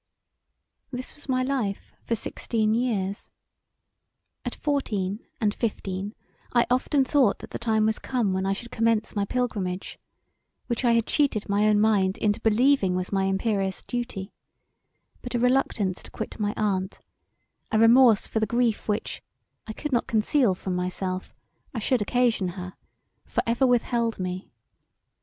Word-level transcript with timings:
This 0.89 1.13
was 1.13 1.29
my 1.29 1.43
life 1.43 1.93
for 2.07 2.15
sixteen 2.15 2.73
years. 2.73 3.29
At 4.43 4.55
fourteen 4.55 5.27
and 5.39 5.53
fifteen 5.53 6.15
I 6.53 6.65
often 6.71 7.05
thought 7.05 7.37
that 7.37 7.51
the 7.51 7.59
time 7.59 7.85
was 7.85 7.99
come 7.99 8.33
when 8.33 8.43
I 8.47 8.53
should 8.53 8.71
commence 8.71 9.15
my 9.15 9.25
pilgrimage, 9.25 9.99
which 10.65 10.83
I 10.83 10.93
had 10.93 11.05
cheated 11.05 11.47
my 11.47 11.67
own 11.67 11.79
mind 11.79 12.17
into 12.17 12.41
believing 12.41 12.95
was 12.95 13.11
my 13.11 13.25
imperious 13.25 13.83
duty: 13.83 14.33
but 15.21 15.35
a 15.35 15.39
reluctance 15.39 16.01
to 16.01 16.09
quit 16.09 16.39
my 16.39 16.55
Aunt; 16.57 16.99
a 17.71 17.77
remorse 17.77 18.25
for 18.27 18.39
the 18.39 18.47
grief 18.47 18.87
which, 18.87 19.21
I 19.67 19.73
could 19.73 19.91
not 19.91 20.07
conceal 20.07 20.55
from 20.55 20.75
myself, 20.75 21.31
I 21.75 21.77
should 21.79 22.01
occasion 22.01 22.47
her 22.57 22.73
for 23.27 23.43
ever 23.45 23.67
withheld 23.67 24.17
me. 24.17 24.49